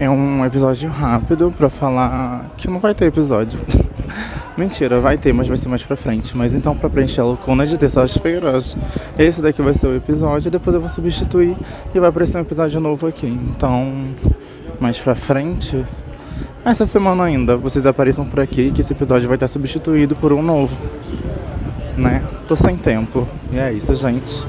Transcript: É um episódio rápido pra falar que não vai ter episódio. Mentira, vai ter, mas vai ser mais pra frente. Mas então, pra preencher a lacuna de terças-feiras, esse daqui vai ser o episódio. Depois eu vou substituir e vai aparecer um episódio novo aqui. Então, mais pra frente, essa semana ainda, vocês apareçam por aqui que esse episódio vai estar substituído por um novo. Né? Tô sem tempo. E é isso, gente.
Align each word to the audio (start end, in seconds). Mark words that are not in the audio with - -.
É 0.00 0.08
um 0.08 0.42
episódio 0.46 0.88
rápido 0.88 1.52
pra 1.54 1.68
falar 1.68 2.50
que 2.56 2.66
não 2.66 2.78
vai 2.78 2.94
ter 2.94 3.04
episódio. 3.04 3.60
Mentira, 4.56 4.98
vai 4.98 5.18
ter, 5.18 5.30
mas 5.34 5.46
vai 5.46 5.58
ser 5.58 5.68
mais 5.68 5.82
pra 5.82 5.94
frente. 5.94 6.34
Mas 6.34 6.54
então, 6.54 6.74
pra 6.74 6.88
preencher 6.88 7.20
a 7.20 7.24
lacuna 7.24 7.66
de 7.66 7.76
terças-feiras, 7.76 8.78
esse 9.18 9.42
daqui 9.42 9.60
vai 9.60 9.74
ser 9.74 9.88
o 9.88 9.94
episódio. 9.94 10.50
Depois 10.50 10.74
eu 10.74 10.80
vou 10.80 10.88
substituir 10.88 11.54
e 11.94 12.00
vai 12.00 12.08
aparecer 12.08 12.38
um 12.38 12.40
episódio 12.40 12.80
novo 12.80 13.06
aqui. 13.06 13.26
Então, 13.26 13.92
mais 14.80 14.98
pra 14.98 15.14
frente, 15.14 15.84
essa 16.64 16.86
semana 16.86 17.24
ainda, 17.24 17.58
vocês 17.58 17.84
apareçam 17.84 18.24
por 18.24 18.40
aqui 18.40 18.70
que 18.70 18.80
esse 18.80 18.94
episódio 18.94 19.28
vai 19.28 19.36
estar 19.36 19.48
substituído 19.48 20.16
por 20.16 20.32
um 20.32 20.42
novo. 20.42 20.74
Né? 21.98 22.24
Tô 22.48 22.56
sem 22.56 22.74
tempo. 22.74 23.28
E 23.52 23.58
é 23.58 23.70
isso, 23.70 23.94
gente. 23.94 24.46